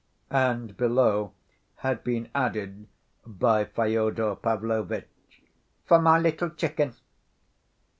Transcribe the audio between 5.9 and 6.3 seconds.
my